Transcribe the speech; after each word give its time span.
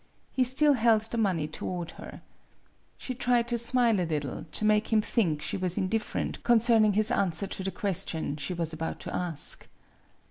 He 0.31 0.43
still 0.43 0.73
held 0.73 1.01
the 1.03 1.17
money 1.19 1.47
toward 1.47 1.91
her. 1.91 2.23
She 2.97 3.13
tried 3.13 3.47
to 3.49 3.59
smile 3.59 4.01
a 4.01 4.09
little, 4.09 4.47
to 4.51 4.65
make 4.65 4.91
him 4.91 4.99
think 4.99 5.43
she 5.43 5.57
was 5.57 5.77
indifferent 5.77 6.39
MADAME 6.39 6.41
BUTTERFLY 6.43 6.59
77 6.59 6.81
concerning 6.87 6.93
his 6.93 7.11
answer 7.11 7.45
to 7.45 7.63
the 7.63 7.69
question 7.79 8.35
she 8.37 8.55
was 8.55 8.73
about 8.73 8.99
to 9.01 9.15
ask. 9.15 9.67